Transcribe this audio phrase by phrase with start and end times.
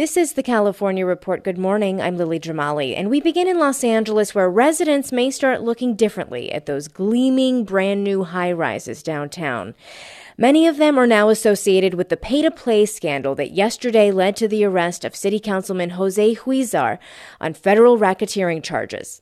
[0.00, 1.44] This is the California Report.
[1.44, 2.00] Good morning.
[2.00, 6.50] I'm Lily Jamali, and we begin in Los Angeles, where residents may start looking differently
[6.50, 9.74] at those gleaming, brand new high rises downtown.
[10.38, 14.36] Many of them are now associated with the pay to play scandal that yesterday led
[14.36, 16.98] to the arrest of City Councilman Jose Huizar
[17.38, 19.20] on federal racketeering charges.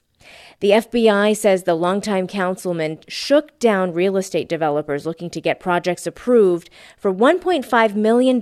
[0.61, 6.07] The FBI says the longtime councilman shook down real estate developers looking to get projects
[6.07, 8.41] approved for $1.5 million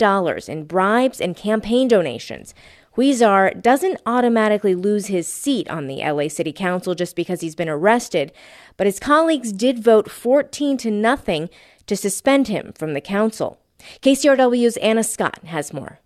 [0.49, 2.55] in bribes and campaign donations.
[2.97, 7.69] Huizar doesn't automatically lose his seat on the LA City Council just because he's been
[7.69, 8.33] arrested,
[8.79, 11.51] but his colleagues did vote 14 to nothing
[11.87, 13.61] to suspend him from the council.
[14.01, 16.01] KCRW's Anna Scott has more.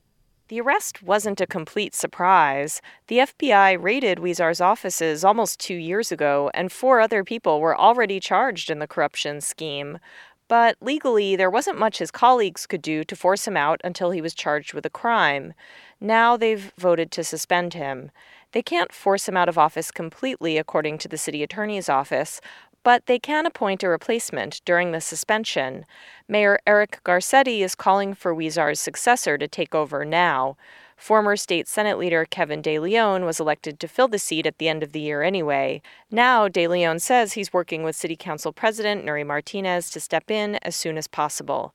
[0.50, 2.82] The arrest wasn't a complete surprise.
[3.06, 8.18] The FBI raided Huizar's offices almost two years ago, and four other people were already
[8.18, 10.00] charged in the corruption scheme.
[10.48, 14.20] But legally, there wasn't much his colleagues could do to force him out until he
[14.20, 15.54] was charged with a crime.
[16.00, 18.10] Now they've voted to suspend him.
[18.50, 22.40] They can't force him out of office completely, according to the city attorney's office,
[22.82, 25.84] but they can appoint a replacement during the suspension.
[26.28, 30.56] Mayor Eric Garcetti is calling for Huizar's successor to take over now.
[31.00, 34.68] Former state Senate leader Kevin De Leon was elected to fill the seat at the
[34.68, 35.80] end of the year anyway.
[36.10, 40.56] Now, De Leon says he's working with City Council President Nury Martinez to step in
[40.56, 41.72] as soon as possible.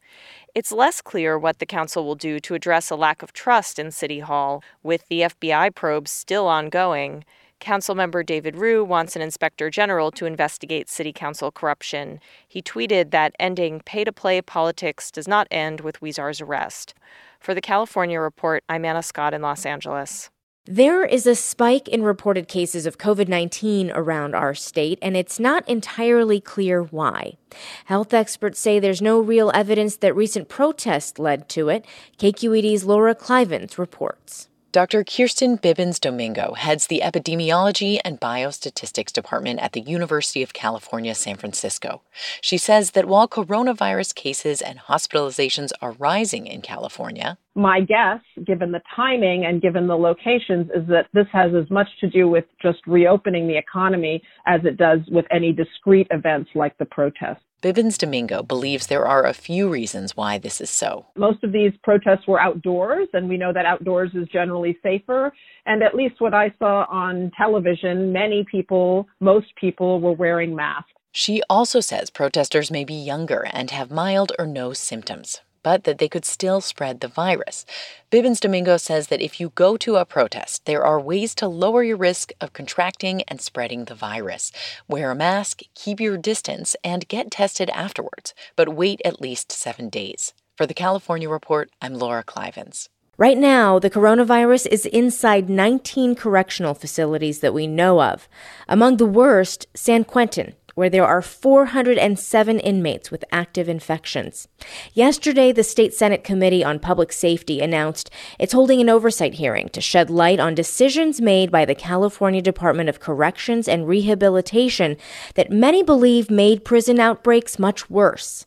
[0.53, 3.89] It's less clear what the council will do to address a lack of trust in
[3.89, 7.25] City Hall, with the FBI probes still ongoing.
[7.59, 12.19] Councilmember David Ryu wants an inspector general to investigate city council corruption.
[12.47, 16.93] He tweeted that ending pay to play politics does not end with Huizar's arrest.
[17.39, 20.29] For the California Report, I'm Anna Scott in Los Angeles.
[20.67, 25.39] There is a spike in reported cases of COVID 19 around our state, and it's
[25.39, 27.37] not entirely clear why.
[27.85, 31.85] Health experts say there's no real evidence that recent protests led to it.
[32.17, 34.49] KQED's Laura Klivans reports.
[34.75, 35.05] Dr.
[35.05, 41.37] Kirsten Bibbins Domingo heads the Epidemiology and Biostatistics Department at the University of California, San
[41.37, 42.01] Francisco.
[42.41, 48.73] She says that while coronavirus cases and hospitalizations are rising in California, my guess, given
[48.73, 52.43] the timing and given the locations, is that this has as much to do with
[52.61, 57.45] just reopening the economy as it does with any discrete events like the protests.
[57.65, 61.07] Bibbins Domingo believes there are a few reasons why this is so.
[61.15, 65.33] Most of these protests were outdoors, and we know that outdoors is generally safer.
[65.65, 70.91] And at least what I saw on television, many people, most people were wearing masks.
[71.11, 75.97] She also says protesters may be younger and have mild or no symptoms but that
[75.97, 77.65] they could still spread the virus.
[78.11, 81.83] Bibbins Domingo says that if you go to a protest, there are ways to lower
[81.83, 84.51] your risk of contracting and spreading the virus.
[84.87, 89.89] Wear a mask, keep your distance, and get tested afterwards, but wait at least seven
[89.89, 90.35] days.
[90.55, 92.87] For the California Report, I'm Laura Klivans.
[93.17, 98.29] Right now, the coronavirus is inside 19 correctional facilities that we know of.
[98.67, 104.47] Among the worst, San Quentin, where there are 407 inmates with active infections.
[104.93, 109.81] Yesterday, the State Senate Committee on Public Safety announced it's holding an oversight hearing to
[109.81, 114.97] shed light on decisions made by the California Department of Corrections and Rehabilitation
[115.33, 118.45] that many believe made prison outbreaks much worse.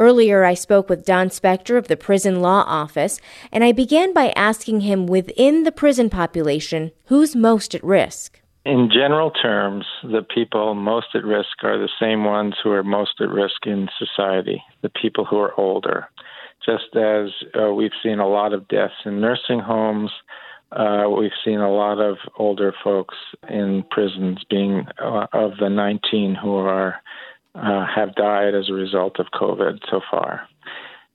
[0.00, 4.30] Earlier, I spoke with Don Specter of the Prison Law Office, and I began by
[4.36, 8.37] asking him within the prison population who's most at risk.
[8.64, 13.20] In general terms, the people most at risk are the same ones who are most
[13.20, 16.08] at risk in society, the people who are older.
[16.66, 20.10] Just as uh, we've seen a lot of deaths in nursing homes,
[20.72, 23.14] uh, we've seen a lot of older folks
[23.48, 26.96] in prisons being uh, of the 19 who are
[27.54, 30.42] uh, have died as a result of COVID so far.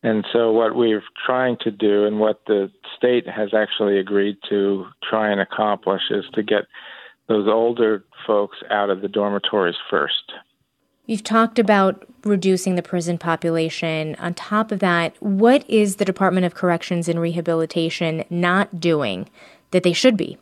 [0.01, 4.86] And so, what we're trying to do, and what the state has actually agreed to
[5.07, 6.63] try and accomplish, is to get
[7.28, 10.34] those older folks out of the dormitories first.
[11.06, 14.16] You've talked about reducing the prison population.
[14.20, 19.30] On top of that, what is the Department of Corrections and Rehabilitation not doing
[19.72, 20.38] that they should be?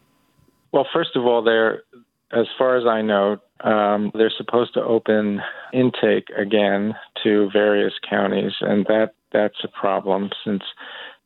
[0.71, 1.83] Well, first of all, they're,
[2.31, 5.41] as far as I know, um, they're supposed to open
[5.73, 6.93] intake again
[7.23, 10.63] to various counties, and that that's a problem since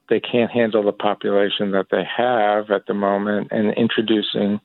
[0.10, 4.60] they can't handle the population that they have at the moment, and introducing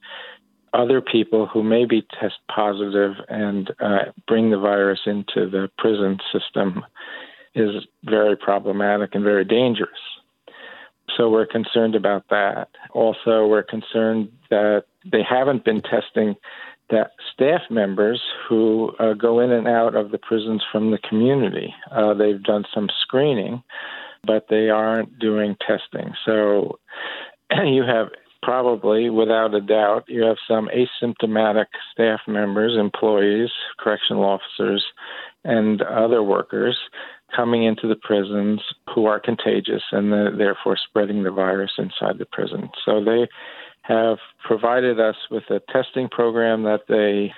[0.73, 6.85] other people who maybe test positive and uh, bring the virus into the prison system
[7.55, 9.91] is very problematic and very dangerous.
[11.17, 12.69] So we're concerned about that.
[12.93, 16.37] Also, we're concerned that they haven't been testing
[16.91, 21.75] that staff members who uh, go in and out of the prisons from the community.
[21.91, 23.63] Uh, they've done some screening,
[24.25, 26.13] but they aren't doing testing.
[26.25, 26.79] So
[27.65, 28.09] you have
[28.43, 34.85] probably, without a doubt, you have some asymptomatic staff members, employees, correctional officers,
[35.45, 36.79] and other workers
[37.35, 38.61] coming into the prisons
[38.95, 42.69] who are contagious and the, therefore spreading the virus inside the prison.
[42.85, 43.29] So they
[43.83, 47.33] have provided us with a testing program that they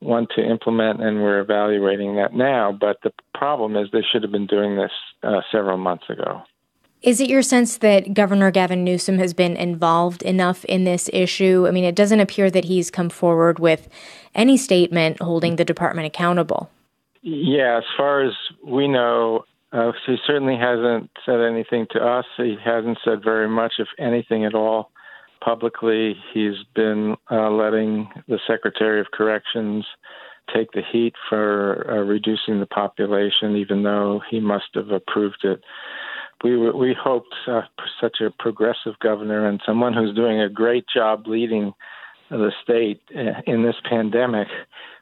[0.00, 2.76] want to implement, and we're evaluating that now.
[2.78, 4.92] But the problem is they should have been doing this
[5.22, 6.42] uh, several months ago.
[7.00, 11.66] Is it your sense that Governor Gavin Newsom has been involved enough in this issue?
[11.68, 13.88] I mean, it doesn't appear that he's come forward with
[14.34, 16.70] any statement holding the department accountable.
[17.22, 18.32] Yeah, as far as
[18.66, 22.24] we know, uh, he certainly hasn't said anything to us.
[22.36, 24.90] He hasn't said very much, if anything at all,
[25.40, 26.16] publicly.
[26.34, 29.86] He's been uh, letting the Secretary of Corrections
[30.54, 35.62] take the heat for uh, reducing the population, even though he must have approved it
[36.42, 37.62] we we hoped uh,
[38.00, 41.72] such a progressive governor and someone who's doing a great job leading
[42.30, 44.48] the state uh, in this pandemic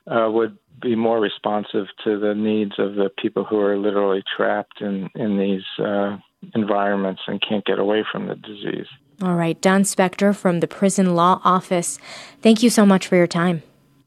[0.07, 4.81] uh, would be more responsive to the needs of the people who are literally trapped
[4.81, 6.17] in in these uh,
[6.55, 8.87] environments and can't get away from the disease.
[9.23, 11.99] All right, Don Specter from the Prison Law Office.
[12.43, 13.63] Thank you so much for your time.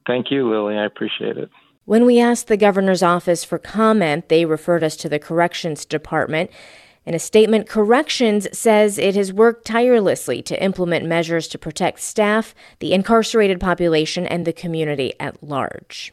[0.05, 0.77] Thank you, Lily.
[0.77, 1.49] I appreciate it.
[1.85, 6.51] When we asked the governor's office for comment, they referred us to the Corrections Department.
[7.05, 12.53] In a statement, Corrections says it has worked tirelessly to implement measures to protect staff,
[12.79, 16.11] the incarcerated population, and the community at large.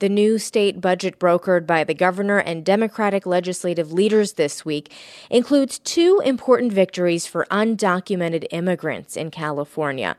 [0.00, 4.92] The new state budget brokered by the governor and Democratic legislative leaders this week
[5.28, 10.16] includes two important victories for undocumented immigrants in California.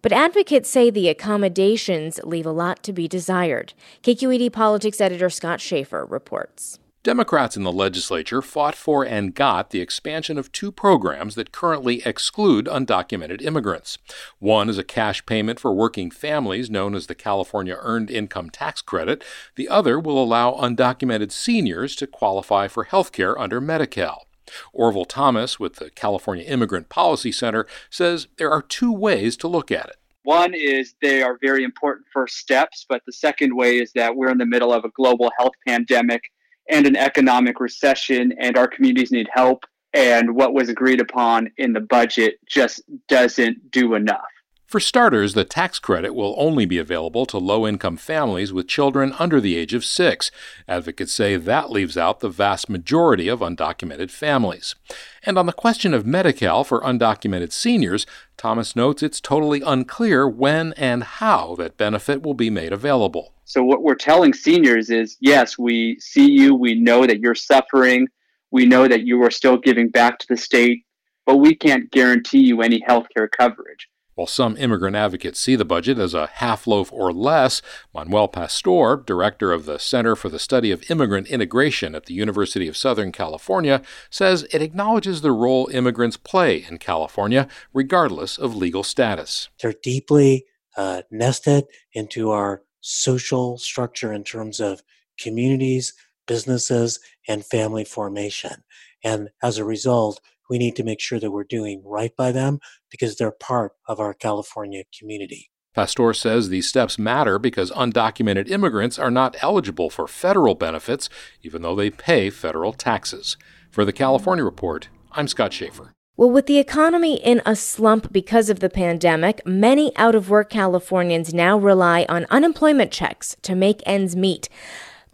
[0.00, 3.74] But advocates say the accommodations leave a lot to be desired.
[4.04, 6.78] KQED politics editor Scott Shafer reports.
[7.06, 12.02] Democrats in the legislature fought for and got the expansion of two programs that currently
[12.04, 13.96] exclude undocumented immigrants.
[14.40, 18.82] One is a cash payment for working families known as the California Earned Income Tax
[18.82, 19.22] Credit.
[19.54, 24.26] The other will allow undocumented seniors to qualify for health care under Medi-Cal.
[24.72, 29.70] Orville Thomas with the California Immigrant Policy Center says there are two ways to look
[29.70, 29.96] at it.
[30.24, 34.32] One is they are very important first steps, but the second way is that we're
[34.32, 36.22] in the middle of a global health pandemic
[36.70, 39.64] and an economic recession, and our communities need help.
[39.92, 44.24] And what was agreed upon in the budget just doesn't do enough.
[44.66, 49.14] For starters, the tax credit will only be available to low income families with children
[49.16, 50.32] under the age of six.
[50.66, 54.74] Advocates say that leaves out the vast majority of undocumented families.
[55.22, 60.72] And on the question of Medi-Cal for undocumented seniors, Thomas notes it's totally unclear when
[60.72, 63.32] and how that benefit will be made available.
[63.44, 68.08] So, what we're telling seniors is yes, we see you, we know that you're suffering,
[68.50, 70.84] we know that you are still giving back to the state,
[71.24, 73.88] but we can't guarantee you any health care coverage.
[74.16, 77.60] While some immigrant advocates see the budget as a half loaf or less,
[77.92, 82.66] Manuel Pastor, director of the Center for the Study of Immigrant Integration at the University
[82.66, 88.82] of Southern California, says it acknowledges the role immigrants play in California, regardless of legal
[88.82, 89.50] status.
[89.60, 90.46] They're deeply
[90.78, 94.82] uh, nested into our social structure in terms of
[95.18, 95.92] communities,
[96.26, 98.64] businesses, and family formation.
[99.04, 102.58] And as a result, we need to make sure that we're doing right by them
[102.90, 105.50] because they're part of our California community.
[105.74, 111.10] Pastor says these steps matter because undocumented immigrants are not eligible for federal benefits,
[111.42, 113.36] even though they pay federal taxes.
[113.70, 115.92] For the California Report, I'm Scott Shafer.
[116.16, 120.48] Well, with the economy in a slump because of the pandemic, many out of work
[120.48, 124.48] Californians now rely on unemployment checks to make ends meet.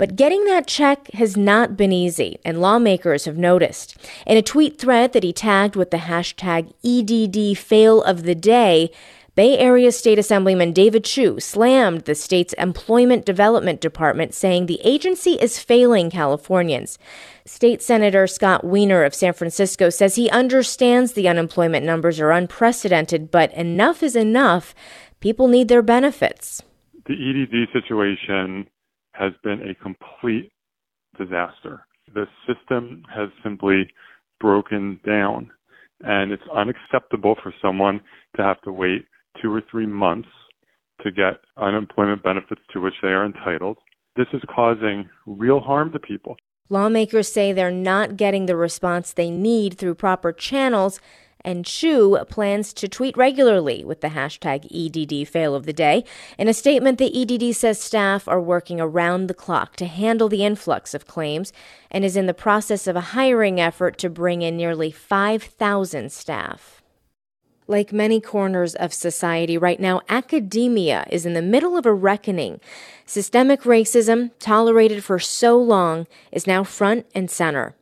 [0.02, 3.96] But getting that check has not been easy, and lawmakers have noticed.
[4.26, 8.90] In a tweet thread that he tagged with the hashtag EDD fail of the day,
[9.36, 15.34] Bay Area State Assemblyman David Chiu slammed the state's Employment Development Department, saying the agency
[15.34, 16.98] is failing Californians.
[17.46, 23.30] State Senator Scott Wiener of San Francisco says he understands the unemployment numbers are unprecedented,
[23.30, 24.74] but enough is enough.
[25.20, 26.60] People need their benefits.
[27.06, 28.66] The EDD situation
[29.12, 30.50] has been a complete
[31.18, 31.86] disaster.
[32.14, 33.88] The system has simply
[34.40, 35.50] broken down,
[36.00, 38.00] and it's unacceptable for someone
[38.36, 39.06] to have to wait
[39.40, 40.28] two or three months
[41.02, 43.78] to get unemployment benefits to which they are entitled.
[44.16, 46.36] This is causing real harm to people.
[46.68, 51.00] Lawmakers say they're not getting the response they need through proper channels,
[51.44, 56.04] and Chiu plans to tweet regularly with the hashtag EDD fail of the day.
[56.38, 60.44] In a statement, the EDD says staff are working around the clock to handle the
[60.44, 61.52] influx of claims
[61.90, 66.82] and is in the process of a hiring effort to bring in nearly 5,000 staff.
[67.68, 72.60] Like many corners of society right now, academia is in the middle of a reckoning.
[73.06, 77.76] Systemic racism, tolerated for so long, is now front and center.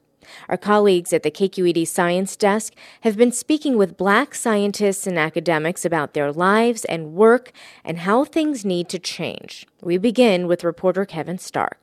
[0.49, 2.73] Our colleagues at the KQED Science Desk
[3.03, 7.53] have been speaking with black scientists and academics about their lives and work
[7.85, 9.67] and how things need to change.
[9.83, 11.79] We begin with reporter Kevin Stark.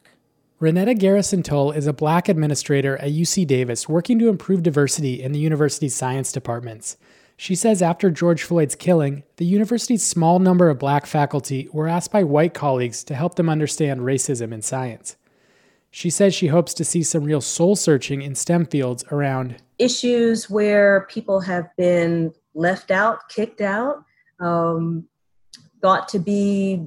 [0.59, 5.31] Renetta Garrison Tull is a black administrator at UC Davis working to improve diversity in
[5.31, 6.97] the university's science departments.
[7.39, 12.11] She says after George Floyd's killing, the university's small number of black faculty were asked
[12.11, 15.15] by white colleagues to help them understand racism in science.
[15.97, 20.47] She says she hopes to see some real soul searching in STEM fields around issues
[20.47, 24.03] where people have been left out, kicked out,
[24.39, 25.07] um,
[25.81, 26.85] thought to be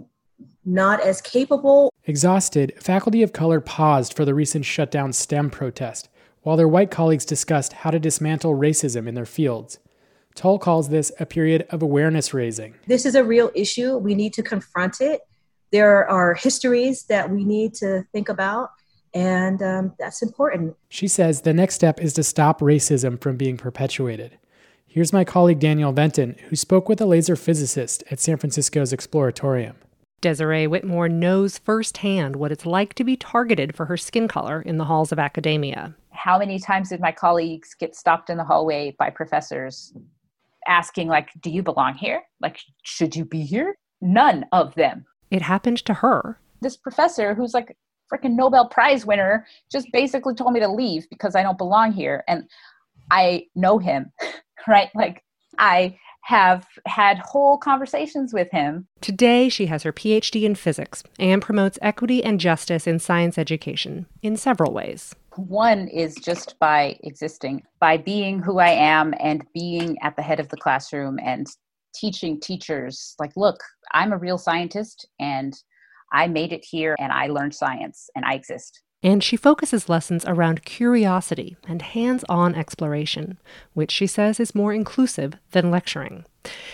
[0.64, 1.92] not as capable.
[2.04, 6.08] Exhausted, faculty of color paused for the recent shutdown STEM protest,
[6.42, 9.80] while their white colleagues discussed how to dismantle racism in their fields.
[10.36, 12.76] Tull calls this a period of awareness raising.
[12.86, 13.96] This is a real issue.
[13.96, 15.22] We need to confront it.
[15.72, 18.70] There are histories that we need to think about
[19.14, 20.76] and um, that's important.
[20.88, 24.38] She says the next step is to stop racism from being perpetuated.
[24.86, 29.74] Here's my colleague Danielle Venton, who spoke with a laser physicist at San Francisco's Exploratorium.
[30.20, 34.78] Desiree Whitmore knows firsthand what it's like to be targeted for her skin color in
[34.78, 35.94] the halls of academia.
[36.10, 39.94] How many times did my colleagues get stopped in the hallway by professors
[40.66, 42.22] asking, like, do you belong here?
[42.40, 43.76] Like, should you be here?
[44.02, 45.06] None of them.
[45.30, 46.38] It happened to her.
[46.60, 47.76] This professor, who's like
[48.12, 52.24] freaking Nobel Prize winner just basically told me to leave because I don't belong here.
[52.28, 52.44] And
[53.10, 54.12] I know him,
[54.68, 54.90] right?
[54.94, 55.22] Like
[55.58, 58.86] I have had whole conversations with him.
[59.00, 64.06] Today, she has her PhD in physics and promotes equity and justice in science education
[64.22, 65.14] in several ways.
[65.36, 70.40] One is just by existing, by being who I am and being at the head
[70.40, 71.46] of the classroom and
[71.94, 73.62] teaching teachers, like, look,
[73.92, 75.54] I'm a real scientist and
[76.12, 78.82] I made it here and I learned science and I exist.
[79.02, 83.38] And she focuses lessons around curiosity and hands on exploration,
[83.72, 86.26] which she says is more inclusive than lecturing.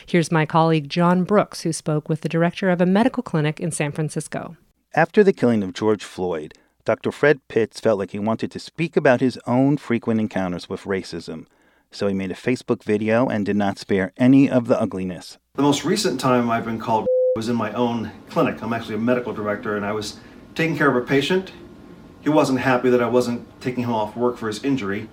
[0.06, 3.70] Here's my colleague Jon Brooks, who spoke with the director of a medical clinic in
[3.70, 4.56] San Francisco.
[4.94, 7.12] After the killing of George Floyd, Dr.
[7.12, 11.46] Fred Pitts felt like he wanted to speak about his own frequent encounters with racism.
[11.92, 15.38] So he made a Facebook video and did not spare any of the ugliness.
[15.54, 18.62] The most recent time I've been called was in my own clinic.
[18.62, 20.18] I'm actually a medical director, and I was
[20.54, 21.52] taking care of a patient.
[22.22, 25.08] He wasn't happy that I wasn't taking him off work for his injury.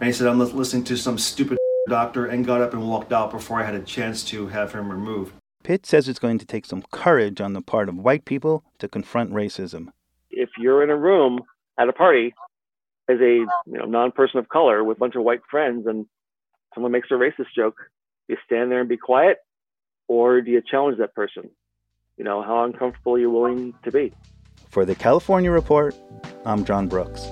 [0.00, 1.58] And he said, I'm listening to some stupid
[1.88, 4.90] doctor, and got up and walked out before I had a chance to have him
[4.90, 5.34] removed.
[5.62, 8.88] Pitt says it's going to take some courage on the part of white people to
[8.88, 9.88] confront racism.
[10.30, 11.40] If you're in a room
[11.78, 12.34] at a party
[13.10, 16.06] as a you know, non-person of color with a bunch of white friends and
[16.72, 17.76] someone makes a racist joke,
[18.28, 19.38] you stand there and be quiet,
[20.08, 21.50] or do you challenge that person?
[22.16, 24.12] You know, how uncomfortable you're you willing to be?
[24.68, 25.94] For the California Report,
[26.44, 27.26] I'm Jon Brooks.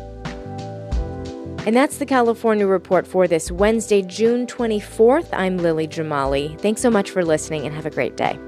[1.66, 5.28] And that's the California Report for this Wednesday, June 24th.
[5.32, 6.58] I'm Lily Jamali.
[6.60, 8.38] Thanks so much for listening and have a great day.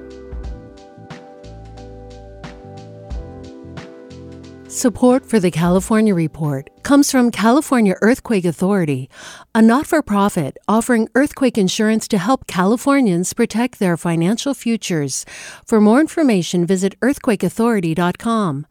[4.79, 9.11] Support for the California Report comes from California Earthquake Authority,
[9.53, 15.27] a not for profit offering earthquake insurance to help Californians protect their financial futures.
[15.67, 18.67] For more information, visit earthquakeauthority.com.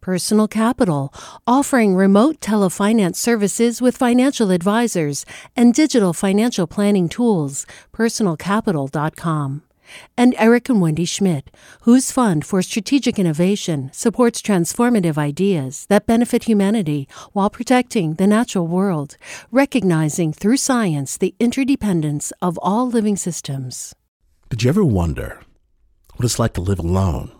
[0.00, 1.12] Personal Capital,
[1.44, 7.66] offering remote telefinance services with financial advisors and digital financial planning tools.
[7.92, 9.62] Personalcapital.com
[10.16, 11.50] and Eric and Wendy Schmidt,
[11.82, 18.66] whose Fund for Strategic Innovation supports transformative ideas that benefit humanity while protecting the natural
[18.66, 19.16] world,
[19.50, 23.94] recognizing through science the interdependence of all living systems.
[24.48, 25.40] Did you ever wonder
[26.16, 27.30] what it's like to live alone,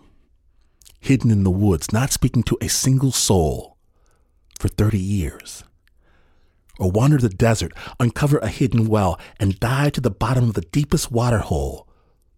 [1.00, 3.76] hidden in the woods, not speaking to a single soul
[4.58, 5.64] for 30 years?
[6.78, 10.60] Or wander the desert, uncover a hidden well, and dive to the bottom of the
[10.60, 11.87] deepest water hole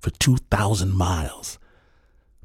[0.00, 1.58] for 2,000 miles.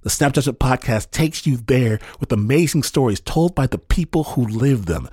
[0.02, 4.46] The Snap Judgment podcast takes you there with amazing stories told by the people who
[4.46, 5.10] live them,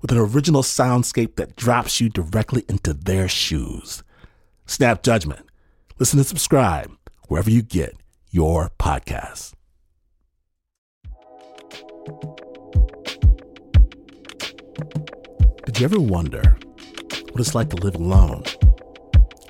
[0.00, 4.04] with an original soundscape that drops you directly into their shoes.
[4.66, 5.44] Snap Judgment.
[5.98, 6.92] Listen and subscribe
[7.28, 7.96] wherever you get
[8.30, 9.54] your podcast.
[15.64, 16.56] Did you ever wonder
[17.30, 18.44] what it's like to live alone,